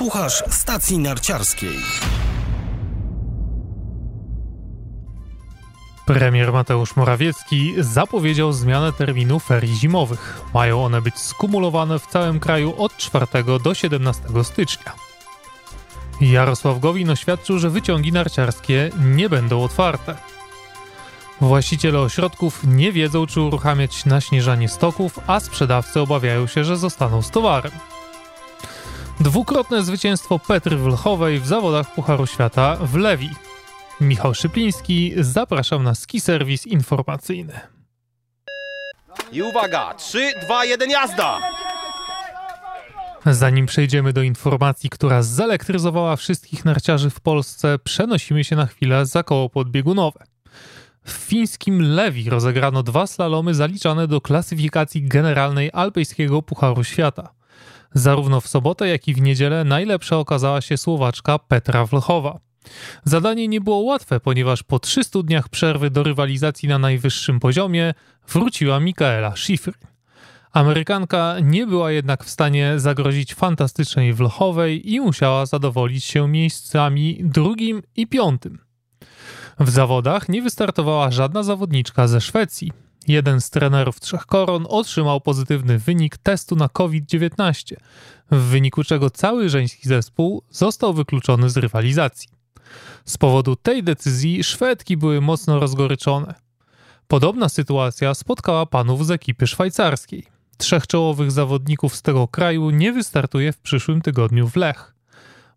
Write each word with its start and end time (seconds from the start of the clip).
Słuchasz 0.00 0.42
stacji 0.50 0.98
narciarskiej. 0.98 1.76
Premier 6.06 6.52
Mateusz 6.52 6.96
Morawiecki 6.96 7.74
zapowiedział 7.78 8.52
zmianę 8.52 8.92
terminu 8.92 9.40
ferii 9.40 9.76
zimowych. 9.76 10.40
Mają 10.54 10.84
one 10.84 11.02
być 11.02 11.18
skumulowane 11.18 11.98
w 11.98 12.06
całym 12.06 12.40
kraju 12.40 12.74
od 12.82 12.96
4 12.96 13.26
do 13.62 13.74
17 13.74 14.22
stycznia. 14.42 14.92
Jarosław 16.20 16.80
Gowin 16.80 17.10
oświadczył, 17.10 17.58
że 17.58 17.70
wyciągi 17.70 18.12
narciarskie 18.12 18.90
nie 19.00 19.28
będą 19.28 19.62
otwarte. 19.62 20.16
Właściciele 21.40 22.00
ośrodków 22.00 22.60
nie 22.64 22.92
wiedzą, 22.92 23.26
czy 23.26 23.40
uruchamiać 23.40 24.04
naśnieżanie 24.04 24.68
stoków, 24.68 25.18
a 25.26 25.40
sprzedawcy 25.40 26.00
obawiają 26.00 26.46
się, 26.46 26.64
że 26.64 26.76
zostaną 26.76 27.22
z 27.22 27.30
towarem. 27.30 27.72
Dwukrotne 29.20 29.82
zwycięstwo 29.82 30.38
Petry 30.38 30.76
Wlchowej 30.76 31.40
w 31.40 31.46
zawodach 31.46 31.94
Pucharu 31.94 32.26
Świata 32.26 32.76
w 32.76 32.96
Lewi. 32.96 33.30
Michał 34.00 34.34
Szypliński, 34.34 35.12
zapraszam 35.16 35.82
na 35.82 35.94
ski 35.94 36.20
serwis 36.20 36.66
informacyjny. 36.66 37.60
I 39.32 39.42
uwaga, 39.42 39.94
3, 39.94 40.32
2, 40.42 40.64
1, 40.64 40.90
jazda! 40.90 41.38
Zanim 43.26 43.66
przejdziemy 43.66 44.12
do 44.12 44.22
informacji, 44.22 44.90
która 44.90 45.22
zelektryzowała 45.22 46.16
wszystkich 46.16 46.64
narciarzy 46.64 47.10
w 47.10 47.20
Polsce, 47.20 47.78
przenosimy 47.84 48.44
się 48.44 48.56
na 48.56 48.66
chwilę 48.66 49.06
za 49.06 49.22
koło 49.22 49.48
podbiegunowe. 49.48 50.24
W 51.04 51.12
fińskim 51.12 51.82
Lewi 51.82 52.30
rozegrano 52.30 52.82
dwa 52.82 53.06
slalomy 53.06 53.54
zaliczane 53.54 54.06
do 54.06 54.20
klasyfikacji 54.20 55.08
generalnej 55.08 55.70
alpejskiego 55.72 56.42
Pucharu 56.42 56.84
Świata. 56.84 57.39
Zarówno 57.94 58.40
w 58.40 58.48
sobotę, 58.48 58.88
jak 58.88 59.08
i 59.08 59.14
w 59.14 59.20
niedzielę 59.20 59.64
najlepsza 59.64 60.18
okazała 60.18 60.60
się 60.60 60.76
Słowaczka 60.76 61.38
Petra 61.38 61.86
Wlchowa. 61.86 62.40
Zadanie 63.04 63.48
nie 63.48 63.60
było 63.60 63.78
łatwe, 63.78 64.20
ponieważ 64.20 64.62
po 64.62 64.78
300 64.78 65.22
dniach 65.22 65.48
przerwy 65.48 65.90
do 65.90 66.02
rywalizacji 66.02 66.68
na 66.68 66.78
najwyższym 66.78 67.40
poziomie 67.40 67.94
wróciła 68.28 68.80
Mikaela 68.80 69.36
Schifrin. 69.36 69.74
Amerykanka 70.52 71.36
nie 71.42 71.66
była 71.66 71.92
jednak 71.92 72.24
w 72.24 72.30
stanie 72.30 72.74
zagrozić 72.76 73.34
fantastycznej 73.34 74.12
Wlchowej 74.14 74.92
i 74.92 75.00
musiała 75.00 75.46
zadowolić 75.46 76.04
się 76.04 76.28
miejscami 76.28 77.20
drugim 77.24 77.82
i 77.96 78.06
piątym. 78.06 78.58
W 79.60 79.70
zawodach 79.70 80.28
nie 80.28 80.42
wystartowała 80.42 81.10
żadna 81.10 81.42
zawodniczka 81.42 82.08
ze 82.08 82.20
Szwecji. 82.20 82.72
Jeden 83.10 83.40
z 83.40 83.50
trenerów 83.50 84.00
Trzech 84.00 84.26
Koron 84.26 84.66
otrzymał 84.68 85.20
pozytywny 85.20 85.78
wynik 85.78 86.16
testu 86.16 86.56
na 86.56 86.68
COVID-19, 86.68 87.74
w 88.30 88.36
wyniku 88.36 88.84
czego 88.84 89.10
cały 89.10 89.48
żeński 89.48 89.88
zespół 89.88 90.42
został 90.50 90.94
wykluczony 90.94 91.50
z 91.50 91.56
rywalizacji. 91.56 92.28
Z 93.04 93.18
powodu 93.18 93.56
tej 93.56 93.82
decyzji 93.82 94.44
Szwedki 94.44 94.96
były 94.96 95.20
mocno 95.20 95.60
rozgoryczone. 95.60 96.34
Podobna 97.08 97.48
sytuacja 97.48 98.14
spotkała 98.14 98.66
panów 98.66 99.06
z 99.06 99.10
ekipy 99.10 99.46
szwajcarskiej. 99.46 100.26
Trzech 100.56 100.86
czołowych 100.86 101.30
zawodników 101.30 101.96
z 101.96 102.02
tego 102.02 102.28
kraju 102.28 102.70
nie 102.70 102.92
wystartuje 102.92 103.52
w 103.52 103.58
przyszłym 103.58 104.02
tygodniu 104.02 104.48
w 104.48 104.56
Lech. 104.56 104.94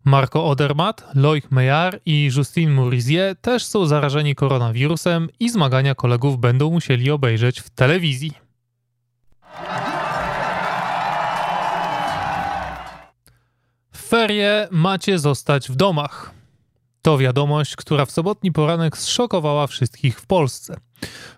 Marco 0.04 0.44
Odermatt, 0.44 1.04
Loic 1.14 1.44
Meillard 1.50 2.00
i 2.06 2.30
Justine 2.36 2.72
Mourizier 2.72 3.36
też 3.36 3.64
są 3.64 3.86
zarażeni 3.86 4.34
koronawirusem 4.34 5.28
i 5.40 5.50
zmagania 5.50 5.94
kolegów 5.94 6.38
będą 6.38 6.70
musieli 6.70 7.10
obejrzeć 7.10 7.60
w 7.60 7.70
telewizji. 7.70 8.32
W 13.92 13.98
ferie 14.08 14.68
macie 14.70 15.18
zostać 15.18 15.68
w 15.68 15.76
domach. 15.76 16.30
To 17.02 17.18
wiadomość, 17.18 17.76
która 17.76 18.06
w 18.06 18.10
sobotni 18.10 18.52
poranek 18.52 18.98
zszokowała 18.98 19.66
wszystkich 19.66 20.20
w 20.20 20.26
Polsce. 20.26 20.76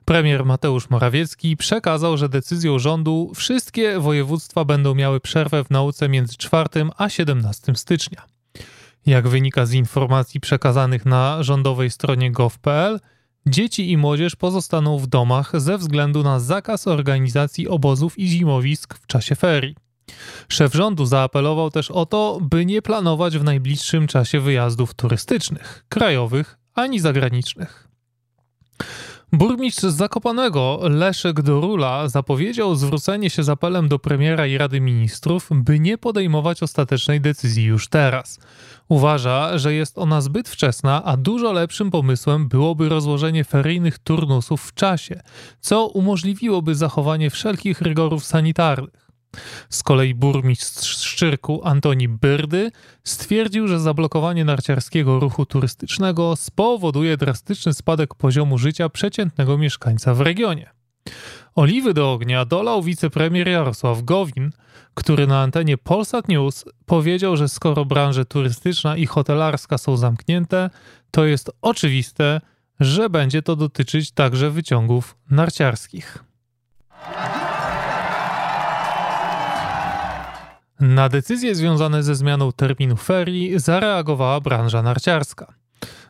Premier 0.05 0.45
Mateusz 0.45 0.91
Morawiecki 0.91 1.57
przekazał, 1.57 2.17
że 2.17 2.29
decyzją 2.29 2.79
rządu 2.79 3.33
wszystkie 3.35 4.01
województwa 4.01 4.65
będą 4.65 4.95
miały 4.95 5.21
przerwę 5.21 5.65
w 5.65 5.71
nauce 5.71 6.09
między 6.09 6.37
4 6.37 6.69
a 6.97 7.09
17 7.09 7.75
stycznia. 7.75 8.36
Jak 9.07 9.29
wynika 9.29 9.67
z 9.67 9.73
informacji 9.73 10.41
przekazanych 10.41 11.07
na 11.07 11.43
rządowej 11.43 11.91
stronie 11.91 12.33
gov.pl, 12.33 13.01
dzieci 13.47 13.91
i 13.91 13.97
młodzież 13.97 14.37
pozostaną 14.37 14.99
w 14.99 15.07
domach 15.07 15.61
ze 15.61 15.79
względu 15.79 16.23
na 16.23 16.41
zakaz 16.41 16.87
organizacji 16.87 17.69
obozów 17.69 18.19
i 18.19 18.29
zimowisk 18.29 18.99
w 18.99 19.07
czasie 19.07 19.35
ferii. 19.35 19.77
Szef 20.49 20.75
rządu 20.75 21.07
zaapelował 21.07 21.71
też 21.71 21.91
o 21.91 22.07
to, 22.07 22.39
by 22.43 22.67
nie 22.67 22.83
planować 22.83 23.39
w 23.39 23.45
najbliższym 23.45 24.07
czasie 24.07 24.41
wyjazdów 24.41 24.95
turystycznych, 24.95 25.85
krajowych 25.89 26.59
ani 26.75 27.01
zagranicznych. 27.01 27.89
Burmistrz 29.33 29.85
Zakopanego 29.85 30.81
Leszek 30.83 31.43
Dorula 31.43 32.09
zapowiedział 32.09 32.75
zwrócenie 32.75 33.31
się 33.31 33.43
z 33.43 33.49
apelem 33.49 33.89
do 33.89 33.99
premiera 33.99 34.47
i 34.47 34.59
Rady 34.59 34.81
Ministrów, 34.81 35.49
by 35.53 35.81
nie 35.81 35.99
podejmować 35.99 36.63
ostatecznej 36.63 37.21
decyzji 37.21 37.65
już 37.65 37.89
teraz. 37.89 38.39
Uważa, 38.89 39.59
że 39.59 39.75
jest 39.75 39.99
ona 39.99 40.21
zbyt 40.21 40.49
wczesna, 40.49 41.05
a 41.05 41.17
dużo 41.17 41.53
lepszym 41.53 41.91
pomysłem 41.91 42.49
byłoby 42.49 42.89
rozłożenie 42.89 43.45
feryjnych 43.45 43.99
turnusów 43.99 44.63
w 44.63 44.75
czasie, 44.75 45.21
co 45.61 45.87
umożliwiłoby 45.87 46.75
zachowanie 46.75 47.31
wszelkich 47.31 47.81
rygorów 47.81 48.25
sanitarnych. 48.25 49.06
Z 49.71 49.83
kolei 49.83 50.15
burmistrz 50.15 50.99
Szczyrku 50.99 51.61
Antoni 51.65 52.09
Byrdy 52.09 52.71
stwierdził, 53.05 53.69
że 53.69 53.81
zablokowanie 53.81 54.45
narciarskiego 54.45 55.21
ruchu 55.21 55.47
turystycznego 55.47 56.37
spowoduje 56.37 57.17
drastyczny 57.17 57.75
spadek 57.75 58.15
poziomu 58.15 58.59
życia 58.59 58.89
przeciętnego 58.89 59.59
mieszkańca 59.59 60.15
w 60.15 60.21
regionie. 60.21 60.71
Oliwy 61.55 61.95
do 61.95 62.13
ognia 62.13 62.45
dolał 62.45 62.83
wicepremier 62.83 63.49
Jarosław 63.49 64.03
Gowin, 64.03 64.51
który 64.95 65.27
na 65.27 65.43
antenie 65.43 65.79
Polsat 65.79 66.29
News 66.29 66.65
powiedział, 66.87 67.37
że 67.37 67.49
skoro 67.49 67.85
branże 67.85 68.25
turystyczna 68.25 68.97
i 68.97 69.07
hotelarska 69.07 69.79
są 69.79 69.97
zamknięte, 69.97 70.71
to 71.11 71.25
jest 71.25 71.51
oczywiste, 71.63 72.41
że 72.81 73.11
będzie 73.11 73.43
to 73.43 73.57
dotyczyć 73.57 74.11
także 74.11 74.51
wyciągów 74.51 75.17
narciarskich. 75.31 76.25
Na 80.81 81.09
decyzje 81.09 81.55
związane 81.55 82.03
ze 82.03 82.15
zmianą 82.15 82.53
terminu 82.53 82.97
ferii 82.97 83.59
zareagowała 83.59 84.41
branża 84.41 84.83
narciarska. 84.83 85.55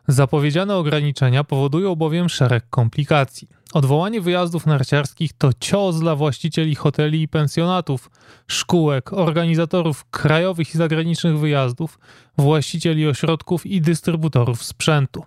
Zapowiedziane 0.09 0.77
ograniczenia 0.77 1.44
powodują 1.44 1.94
bowiem 1.94 2.28
szereg 2.28 2.65
komplikacji. 2.71 3.49
Odwołanie 3.72 4.21
wyjazdów 4.21 4.66
narciarskich 4.66 5.32
to 5.32 5.50
cios 5.60 6.00
dla 6.00 6.16
właścicieli 6.16 6.75
hoteli 6.75 7.22
i 7.22 7.28
pensjonatów, 7.28 8.10
szkółek, 8.47 9.12
organizatorów 9.12 10.05
krajowych 10.10 10.75
i 10.75 10.78
zagranicznych 10.78 11.38
wyjazdów, 11.38 11.99
właścicieli 12.38 13.06
ośrodków 13.06 13.66
i 13.66 13.81
dystrybutorów 13.81 14.65
sprzętu. 14.65 15.25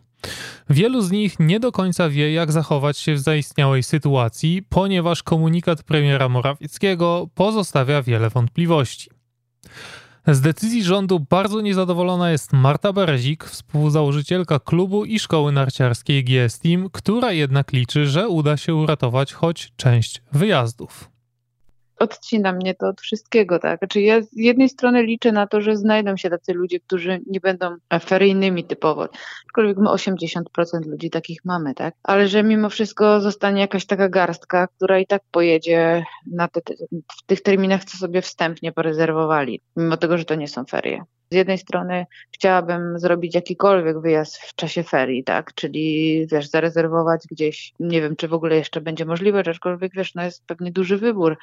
Wielu 0.70 1.02
z 1.02 1.12
nich 1.12 1.40
nie 1.40 1.60
do 1.60 1.72
końca 1.72 2.10
wie, 2.10 2.34
jak 2.34 2.52
zachować 2.52 2.98
się 2.98 3.14
w 3.14 3.20
zaistniałej 3.20 3.84
sytuacji, 3.84 4.64
ponieważ 4.70 5.24
komunikat 5.24 5.84
premiera 5.84 6.30
Morawieckiego 6.30 7.28
pozostawia 7.36 8.02
wiele 8.02 8.30
wątpliwości. 8.30 9.19
Z 10.28 10.42
decyzji 10.42 10.84
rządu 10.84 11.20
bardzo 11.20 11.62
niezadowolona 11.62 12.32
jest 12.32 12.54
Marta 12.54 12.94
Berezik, 12.94 13.44
współzałożycielka 13.44 14.60
klubu 14.60 15.06
i 15.06 15.20
szkoły 15.20 15.52
narciarskiej 15.52 16.24
GS 16.24 16.60
Team, 16.60 16.90
która 16.90 17.32
jednak 17.32 17.72
liczy, 17.72 18.08
że 18.08 18.30
uda 18.30 18.58
się 18.58 18.76
uratować 18.76 19.34
choć 19.34 19.72
część 19.78 20.22
wyjazdów 20.32 21.09
odcina 22.00 22.54
mnie 22.54 22.76
to 22.76 22.88
od 22.88 23.02
wszystkiego, 23.02 23.60
tak? 23.60 23.80
Znaczy 23.80 24.02
ja 24.02 24.22
z 24.22 24.30
jednej 24.34 24.70
strony 24.70 25.04
liczę 25.04 25.32
na 25.32 25.48
to, 25.48 25.62
że 25.62 25.78
znajdą 25.78 26.18
się 26.18 26.30
tacy 26.30 26.54
ludzie, 26.54 26.80
którzy 26.80 27.22
nie 27.28 27.40
będą 27.40 27.76
feryjnymi 28.04 28.64
typowo, 28.64 29.08
aczkolwiek 29.48 29.78
my 29.78 29.90
80% 29.90 30.42
ludzi 30.86 31.10
takich 31.10 31.46
mamy, 31.46 31.74
tak? 31.74 31.96
Ale 32.04 32.28
że 32.28 32.44
mimo 32.44 32.70
wszystko 32.70 33.22
zostanie 33.22 33.62
jakaś 33.62 33.86
taka 33.86 34.10
garstka, 34.10 34.68
która 34.68 35.00
i 35.00 35.08
tak 35.08 35.22
pojedzie 35.32 36.04
na 36.32 36.48
te, 36.48 36.62
w 37.18 37.26
tych 37.26 37.42
terminach, 37.42 37.86
co 37.86 37.98
sobie 37.98 38.22
wstępnie 38.22 38.72
porezerwowali, 38.72 39.62
mimo 39.76 39.98
tego, 39.98 40.18
że 40.18 40.26
to 40.26 40.36
nie 40.36 40.48
są 40.48 40.66
ferie. 40.66 41.04
Z 41.34 41.36
jednej 41.36 41.58
strony 41.58 42.06
chciałabym 42.32 43.00
zrobić 43.00 43.36
jakikolwiek 43.36 44.02
wyjazd 44.02 44.38
w 44.38 44.56
czasie 44.56 44.84
ferii, 44.84 45.24
tak, 45.24 45.54
czyli 45.54 46.28
wiesz, 46.32 46.50
zarezerwować 46.50 47.22
gdzieś, 47.32 47.74
nie 47.80 48.02
wiem, 48.02 48.16
czy 48.16 48.28
w 48.28 48.34
ogóle 48.34 48.56
jeszcze 48.56 48.82
będzie 48.82 49.06
możliwe, 49.06 49.44
aczkolwiek 49.48 49.92
wiesz, 49.96 50.16
no 50.16 50.24
jest 50.24 50.46
pewnie 50.46 50.72
duży 50.72 50.98
wybór 50.98 51.38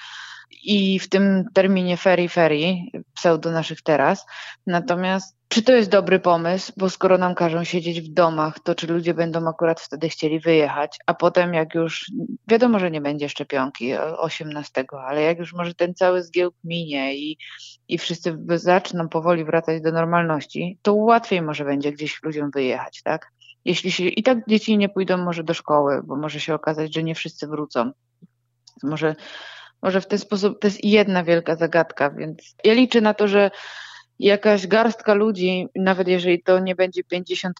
i 0.65 0.99
w 0.99 1.09
tym 1.09 1.45
terminie 1.55 1.97
ferii, 1.97 2.29
ferii, 2.29 2.93
pseudo 3.15 3.51
naszych 3.51 3.83
teraz. 3.83 4.27
Natomiast 4.67 5.37
czy 5.49 5.63
to 5.63 5.73
jest 5.73 5.91
dobry 5.91 6.21
pomysł, 6.21 6.73
bo 6.77 6.91
skoro 6.91 7.19
nam 7.19 7.35
każą 7.35 7.65
siedzieć 7.65 8.01
w 8.01 8.13
domach, 8.13 8.61
to 8.61 8.75
czy 8.75 8.87
ludzie 8.87 9.15
będą 9.15 9.49
akurat 9.49 9.81
wtedy 9.81 10.09
chcieli 10.09 10.41
wyjechać, 10.41 10.99
a 11.07 11.15
potem 11.15 11.55
jak 11.55 11.75
już, 11.75 12.13
wiadomo, 12.49 12.79
że 12.79 12.91
nie 12.91 13.01
będzie 13.01 13.29
szczepionki 13.29 13.95
18, 13.97 14.85
ale 15.07 15.23
jak 15.23 15.39
już 15.39 15.53
może 15.55 15.75
ten 15.75 15.95
cały 15.95 16.23
zgiełk 16.23 16.55
minie 16.65 17.17
i, 17.17 17.39
i 17.89 17.99
wszyscy 17.99 18.39
zaczną 18.55 19.09
powoli 19.09 19.45
wracać 19.45 19.83
do 19.83 19.93
normalności, 19.93 20.79
to 20.83 20.95
łatwiej 20.95 21.43
może 21.43 21.65
będzie 21.65 21.93
gdzieś 21.93 22.23
ludziom 22.23 22.51
wyjechać, 22.51 23.03
tak? 23.03 23.33
Jeśli 23.65 23.93
się 23.93 24.05
i 24.05 24.23
tak 24.23 24.39
dzieci 24.49 24.79
nie 24.79 24.89
pójdą 24.89 25.17
może 25.17 25.45
do 25.45 25.55
szkoły, 25.55 26.03
bo 26.05 26.17
może 26.17 26.41
się 26.41 26.55
okazać, 26.55 26.95
że 26.95 27.03
nie 27.03 27.15
wszyscy 27.15 27.47
wrócą. 27.47 27.91
Może, 28.83 29.17
może 29.83 30.01
w 30.01 30.07
ten 30.07 30.19
sposób 30.19 30.61
to 30.61 30.67
jest 30.67 30.85
jedna 30.85 31.25
wielka 31.25 31.57
zagadka, 31.57 32.11
więc 32.11 32.55
ja 32.65 32.75
liczę 32.75 33.01
na 33.01 33.15
to, 33.15 33.29
że 33.29 33.51
jakaś 34.19 34.67
garstka 34.67 35.15
ludzi, 35.15 35.69
nawet 35.77 36.09
jeżeli 36.09 36.43
to 36.43 36.59
nie 36.59 36.75
będzie 36.75 37.03
50% 37.03 37.51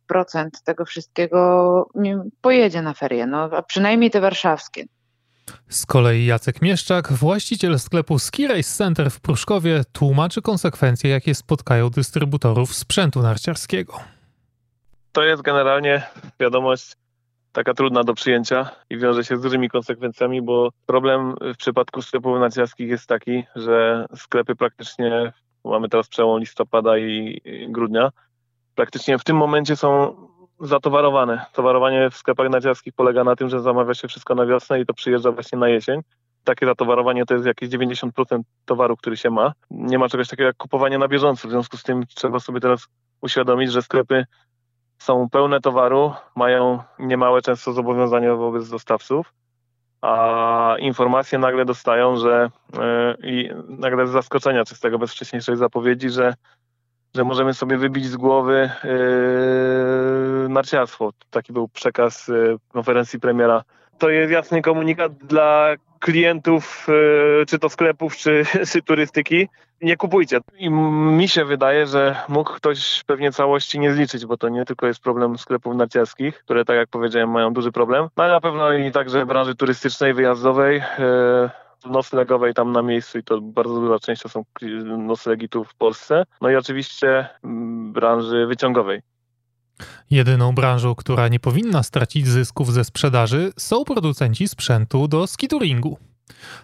tego 0.65 0.85
wszystkiego, 0.85 1.91
pojedzie 2.41 2.83
na 2.83 2.95
ferie, 2.95 3.27
no, 3.27 3.39
a 3.53 3.63
przynajmniej 3.63 4.11
te 4.11 4.21
warszawskie. 4.21 4.85
Z 5.69 5.87
kolei 5.87 6.27
Jacek 6.27 6.63
Mieszczak, 6.63 7.13
właściciel 7.13 7.79
sklepu 7.79 8.19
Ski 8.19 8.47
Race 8.47 8.77
Center 8.77 9.11
w 9.11 9.21
Pruszkowie, 9.21 9.83
tłumaczy 9.93 10.43
konsekwencje, 10.43 11.11
jakie 11.11 11.35
spotkają 11.35 11.91
dystrybutorów 11.91 12.75
sprzętu 12.75 13.23
narciarskiego. 13.23 14.01
To 15.13 15.23
jest 15.23 15.43
generalnie 15.43 16.03
wiadomość 16.41 16.97
taka 17.53 17.75
trudna 17.75 18.05
do 18.05 18.15
przyjęcia 18.15 18.71
i 18.91 18.99
wiąże 18.99 19.25
się 19.25 19.37
z 19.37 19.41
dużymi 19.41 19.71
konsekwencjami, 19.71 20.43
bo 20.43 20.71
problem 20.87 21.35
w 21.55 21.57
przypadku 21.57 22.03
sklepów 22.03 22.41
narciarskich 22.41 22.89
jest 22.89 23.07
taki, 23.07 23.45
że 23.57 24.07
sklepy 24.17 24.57
praktycznie 24.57 25.33
mamy 25.71 25.89
teraz 25.89 26.09
przełom 26.09 26.41
listopada 26.41 26.99
i 26.99 27.41
grudnia, 27.69 28.11
praktycznie 28.75 29.19
w 29.19 29.25
tym 29.25 29.37
momencie 29.37 29.77
są 29.77 30.17
zatowarowane. 30.61 31.47
Towarowanie 31.53 32.11
w 32.11 32.17
sklepach 32.17 32.51
narciarskich 32.51 32.95
polega 32.95 33.25
na 33.25 33.37
tym, 33.37 33.49
że 33.49 33.61
zamawia 33.61 33.95
się 33.95 34.09
wszystko 34.09 34.35
na 34.35 34.47
wiosnę 34.47 34.81
i 34.81 34.87
to 34.87 34.95
przyjeżdża 34.95 35.33
właśnie 35.33 35.59
na 35.59 35.69
jesień. 35.69 36.01
Takie 36.45 36.67
zatowarowanie 36.67 37.27
to 37.27 37.35
jest 37.35 37.47
jakieś 37.47 37.69
90% 37.69 38.41
towaru, 38.65 38.97
który 38.97 39.17
się 39.17 39.31
ma. 39.31 39.53
Nie 39.71 39.99
ma 39.99 40.09
czegoś 40.09 40.29
takiego 40.29 40.47
jak 40.47 40.57
kupowanie 40.57 40.99
na 40.99 41.09
bieżąco. 41.09 41.49
W 41.49 41.51
związku 41.51 41.77
z 41.77 41.83
tym 41.83 42.07
trzeba 42.07 42.41
sobie 42.41 42.61
teraz 42.61 42.89
uświadomić, 43.21 43.73
że 43.73 43.83
sklepy 43.83 44.25
są 44.99 45.31
pełne 45.31 45.61
towaru, 45.61 46.13
mają 46.37 46.83
niemałe 46.99 47.43
często 47.43 47.73
zobowiązania 47.73 48.35
wobec 48.35 48.71
dostawców 48.71 49.33
a 50.03 50.77
informacje 50.79 51.39
nagle 51.39 51.65
dostają, 51.65 52.17
że 52.17 52.51
e, 52.79 53.15
i 53.23 53.51
nagle 53.69 54.07
z 54.07 54.11
zaskoczenia 54.11 54.65
czystego, 54.65 54.99
bez 54.99 55.13
wcześniejszej 55.13 55.57
zapowiedzi, 55.57 56.11
że, 56.11 56.35
że 57.15 57.25
możemy 57.25 57.55
sobie 57.55 57.79
wybić 57.79 58.07
z 58.07 58.17
głowy 58.17 58.71
yy, 58.85 60.49
narciarstwo. 60.49 61.13
Taki 61.31 61.53
był 61.53 61.69
przekaz 61.69 62.29
yy, 62.29 62.57
konferencji 62.69 63.21
premiera. 63.21 63.65
To 63.99 64.11
jest 64.11 64.33
jasny 64.33 64.63
komunikat 64.63 65.13
dla 65.13 65.69
klientów, 66.01 66.87
yy, 66.89 67.47
czy 67.47 67.59
to 67.59 67.69
sklepów, 67.69 68.17
czy, 68.17 68.45
czy 68.73 68.83
turystyki, 68.83 69.49
nie 69.83 69.97
kupujcie. 69.97 70.41
I 70.59 70.71
mi 70.71 71.29
się 71.29 71.45
wydaje, 71.45 71.87
że 71.87 72.17
mógł 72.29 72.53
ktoś 72.53 73.05
pewnie 73.07 73.33
całości 73.33 73.79
nie 73.79 73.93
zliczyć, 73.93 74.27
bo 74.27 74.37
to 74.37 74.49
nie 74.49 74.65
tylko 74.65 74.87
jest 74.87 75.01
problem 75.01 75.39
sklepów 75.39 75.77
narciarskich, 75.77 76.39
które 76.39 76.65
tak 76.65 76.77
jak 76.77 76.89
powiedziałem 76.89 77.31
mają 77.31 77.53
duży 77.53 77.73
problem, 77.73 78.09
no 78.17 78.25
ale 78.25 78.33
na 78.33 78.41
pewno 78.41 78.73
i 78.73 78.93
także 78.93 79.27
branży 79.27 79.55
turystycznej, 79.55 80.15
wyjazdowej, 80.15 80.77
e, 80.77 81.51
noclegowej 81.87 82.55
tam 82.55 82.73
na 82.73 82.83
miejscu 82.83 83.19
i 83.19 83.23
to 83.23 83.41
bardzo 83.41 83.81
duża 83.81 83.99
część 83.99 84.23
to 84.23 84.29
są 84.29 84.45
noclegi 84.99 85.49
tu 85.49 85.65
w 85.65 85.75
Polsce. 85.75 86.25
No 86.41 86.51
i 86.51 86.57
oczywiście 86.57 87.29
mm, 87.45 87.93
branży 87.93 88.47
wyciągowej. 88.47 89.01
Jedyną 90.11 90.55
branżą, 90.55 90.95
która 90.95 91.29
nie 91.29 91.41
powinna 91.41 91.83
stracić 91.83 92.29
zysków 92.29 92.73
ze 92.73 92.85
sprzedaży 92.85 93.53
są 93.57 93.85
producenci 93.85 94.49
sprzętu 94.49 95.09
do 95.09 95.27
skituringu. 95.27 95.99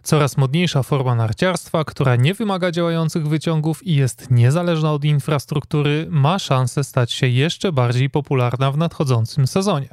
Coraz 0.03 0.37
modniejsza 0.37 0.83
forma 0.83 1.15
narciarstwa, 1.15 1.85
która 1.85 2.17
nie 2.17 2.35
wymaga 2.35 2.71
działających 2.71 3.29
wyciągów 3.29 3.87
i 3.87 3.95
jest 3.95 4.31
niezależna 4.31 4.93
od 4.93 5.05
infrastruktury, 5.05 6.07
ma 6.11 6.39
szansę 6.39 6.85
stać 6.85 7.13
się 7.13 7.29
jeszcze 7.29 7.73
bardziej 7.73 8.11
popularna 8.11 8.73
w 8.73 8.77
nadchodzącym 8.77 9.47
sezonie. 9.47 9.89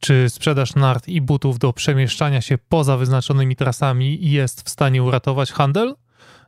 Czy 0.00 0.30
sprzedaż 0.30 0.74
nart 0.74 1.08
i 1.08 1.20
butów 1.20 1.58
do 1.58 1.72
przemieszczania 1.72 2.40
się 2.40 2.58
poza 2.68 2.96
wyznaczonymi 2.96 3.56
trasami 3.56 4.30
jest 4.30 4.62
w 4.62 4.70
stanie 4.70 5.02
uratować 5.02 5.52
handel? 5.52 5.94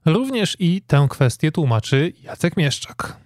Również 0.04 0.56
i 0.58 0.82
tę 0.82 1.06
kwestię 1.10 1.52
tłumaczy 1.52 2.12
Jacek 2.22 2.56
Mieszczak 2.56 3.23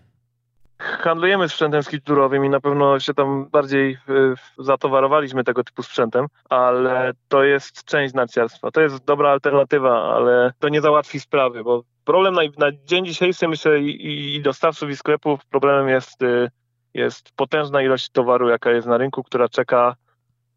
handlujemy 0.79 1.49
sprzętem 1.49 1.83
skiturowym 1.83 2.45
i 2.45 2.49
na 2.49 2.61
pewno 2.61 3.01
się 3.01 3.15
tam 3.15 3.49
bardziej 3.51 3.93
y, 3.93 4.35
zatowarowaliśmy 4.59 5.45
tego 5.45 5.65
typu 5.65 5.83
sprzętem, 5.83 6.27
ale 6.49 7.13
to 7.29 7.45
jest 7.45 7.85
część 7.85 8.15
narciarstwa. 8.15 8.71
To 8.71 8.81
jest 8.81 9.05
dobra 9.05 9.31
alternatywa, 9.31 10.15
ale 10.15 10.53
to 10.59 10.69
nie 10.69 10.81
załatwi 10.81 11.21
sprawy, 11.21 11.65
bo 11.65 11.83
problem 12.05 12.35
na, 12.35 12.43
na 12.59 12.73
dzień 12.85 13.07
dzisiejszy 13.07 13.49
myślę 13.49 13.81
i, 13.81 14.37
i 14.37 14.43
dostawców 14.43 14.91
i 14.91 14.97
sklepów 14.97 15.47
problemem 15.47 15.89
jest, 15.89 16.23
y, 16.23 16.51
jest 16.95 17.33
potężna 17.37 17.83
ilość 17.83 18.11
towaru, 18.11 18.49
jaka 18.49 18.71
jest 18.71 18.87
na 18.87 18.99
rynku, 18.99 19.23
która 19.23 19.49
czeka, 19.49 19.97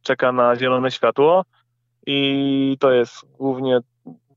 czeka 0.02 0.32
na 0.32 0.56
zielone 0.56 0.92
światło 0.92 1.46
i 2.06 2.78
to 2.80 2.92
jest 2.92 3.38
głównie 3.38 3.80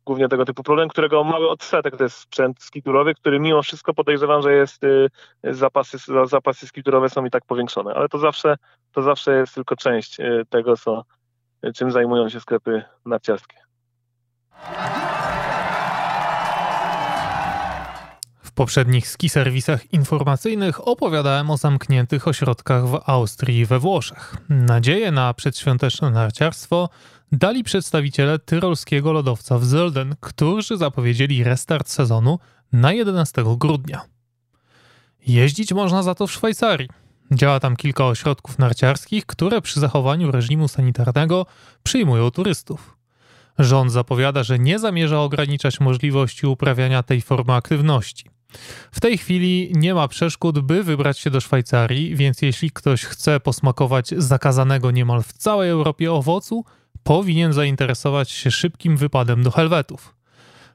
głównie 0.07 0.29
tego 0.29 0.45
typu 0.45 0.63
problem, 0.63 0.89
którego 0.89 1.25
mały 1.25 1.51
odsetek 1.51 1.97
to 1.97 2.05
jest 2.05 2.17
sprzęt 2.17 2.63
skiturowy, 2.63 3.15
który 3.15 3.41
mimo 3.41 3.63
wszystko 3.63 3.95
podejrzewam, 3.95 4.43
że 4.43 4.55
jest 4.55 4.85
y, 4.85 5.09
zapasy, 5.45 5.99
zapasy 6.25 6.67
skiturowe 6.67 7.09
są 7.09 7.25
i 7.25 7.31
tak 7.31 7.45
powiększone, 7.45 7.95
ale 7.95 8.09
to 8.09 8.19
zawsze, 8.19 8.57
to 8.93 9.03
zawsze 9.03 9.37
jest 9.37 9.55
tylko 9.55 9.77
część 9.77 10.21
y, 10.21 10.43
tego, 10.51 10.77
co, 10.77 11.05
czym 11.75 11.91
zajmują 11.91 12.29
się 12.29 12.41
sklepy 12.41 12.83
narciarskie. 13.07 13.57
W 18.43 18.53
poprzednich 18.57 19.09
ski 19.09 19.29
serwisach 19.29 19.93
informacyjnych 19.93 20.89
opowiadałem 20.89 21.51
o 21.51 21.57
zamkniętych 21.57 22.29
ośrodkach 22.29 22.87
w 22.87 23.01
Austrii 23.07 23.59
i 23.59 23.67
we 23.67 23.79
Włoszech. 23.79 24.37
Nadzieję 24.49 25.11
na 25.11 25.35
przedświąteczne 25.35 26.11
narciarstwo 26.11 26.89
dali 27.35 27.65
przedstawiciele 27.65 28.39
tyrolskiego 28.39 29.13
lodowca 29.13 29.59
w 29.59 29.65
Zölden, 29.65 30.15
którzy 30.21 30.77
zapowiedzieli 30.77 31.45
restart 31.45 31.89
sezonu 31.89 32.39
na 32.73 32.93
11 32.93 33.45
grudnia. 33.59 34.01
Jeździć 35.27 35.73
można 35.73 36.03
za 36.03 36.15
to 36.15 36.27
w 36.27 36.33
Szwajcarii. 36.33 36.89
Działa 37.33 37.61
tam 37.61 37.77
kilka 37.77 38.07
ośrodków 38.07 38.59
narciarskich, 38.59 39.27
które 39.27 39.61
przy 39.61 39.81
zachowaniu 39.81 40.31
reżimu 40.31 40.69
sanitarnego 40.69 41.47
przyjmują 41.83 42.31
turystów. 42.31 42.97
Rząd 43.59 43.93
zapowiada, 43.93 44.43
że 44.43 44.59
nie 44.59 44.79
zamierza 44.79 45.21
ograniczać 45.21 45.81
możliwości 45.81 46.47
uprawiania 46.47 47.03
tej 47.03 47.21
formy 47.21 47.53
aktywności. 47.53 48.31
W 48.93 49.01
tej 49.01 49.19
chwili 49.19 49.73
nie 49.75 49.95
ma 49.95 50.09
przeszkód, 50.09 50.59
by 50.59 50.83
wybrać 50.83 51.19
się 51.19 51.31
do 51.31 51.41
Szwajcarii, 51.41 52.17
więc 52.17 52.43
jeśli 52.43 52.71
ktoś 52.71 53.05
chce 53.05 53.41
posmakować 53.41 54.09
zakazanego 54.17 54.91
niemal 54.91 55.23
w 55.23 55.33
całej 55.33 55.71
Europie 55.71 56.13
owocu, 56.13 56.65
powinien 57.03 57.53
zainteresować 57.53 58.31
się 58.31 58.51
szybkim 58.51 58.97
wypadem 58.97 59.43
do 59.43 59.51
Helwetów. 59.51 60.15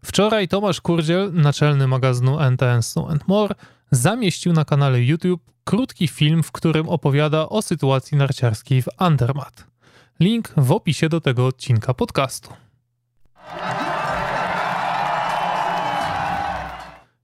Wczoraj 0.05 0.47
Tomasz 0.47 0.81
Kurdziel, 0.81 1.31
naczelny 1.33 1.87
magazynu 1.87 2.39
NTN 2.39 2.81
Snow 2.81 3.27
More, 3.27 3.55
zamieścił 3.91 4.53
na 4.53 4.65
kanale 4.65 5.01
YouTube 5.01 5.41
krótki 5.63 6.07
film, 6.07 6.43
w 6.43 6.51
którym 6.51 6.89
opowiada 6.89 7.49
o 7.49 7.61
sytuacji 7.61 8.17
narciarskiej 8.17 8.81
w 8.81 8.87
Andermatt. 8.97 9.67
Link 10.19 10.53
w 10.57 10.71
opisie 10.71 11.09
do 11.09 11.21
tego 11.21 11.47
odcinka 11.47 11.93
podcastu. 11.93 12.53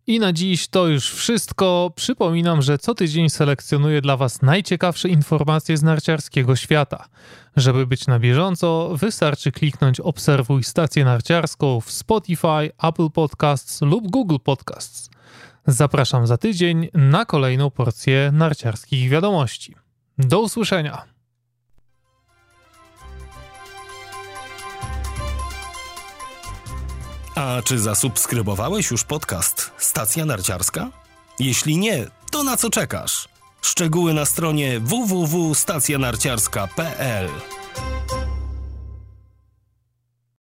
I 0.08 0.20
na 0.20 0.34
dziś 0.34 0.68
to 0.68 0.88
już 0.88 1.12
wszystko. 1.12 1.92
Przypominam, 1.96 2.62
że 2.62 2.78
co 2.78 2.96
tydzień 2.96 3.30
selekcjonuję 3.30 4.02
dla 4.02 4.18
Was 4.18 4.42
najciekawsze 4.42 5.10
informacje 5.10 5.78
z 5.78 5.84
narciarskiego 5.84 6.56
świata. 6.56 7.06
Żeby 7.56 7.88
być 7.88 8.08
na 8.08 8.20
bieżąco, 8.20 8.90
wystarczy 8.96 9.52
kliknąć 9.52 10.00
Obserwuj 10.00 10.64
stację 10.64 11.06
narciarską 11.06 11.82
w 11.82 11.92
Spotify, 11.92 12.72
Apple 12.84 13.10
Podcasts 13.10 13.82
lub 13.82 14.08
Google 14.12 14.38
Podcasts. 14.44 15.10
Zapraszam 15.68 16.28
za 16.28 16.38
tydzień 16.38 16.90
na 16.94 17.26
kolejną 17.26 17.72
porcję 17.72 18.32
narciarskich 18.34 19.10
wiadomości. 19.10 19.76
Do 20.18 20.40
usłyszenia! 20.42 21.15
A 27.36 27.62
czy 27.64 27.80
zasubskrybowałeś 27.80 28.92
już 28.92 29.04
podcast 29.04 29.72
Stacja 29.78 30.26
Narciarska? 30.26 30.90
Jeśli 31.40 31.78
nie, 31.78 32.08
to 32.32 32.44
na 32.44 32.58
co 32.58 32.70
czekasz? 32.70 33.28
Szczegóły 33.62 34.14
na 34.14 34.26
stronie 34.26 34.80
www.stacjanarciarska.pl 34.80 37.30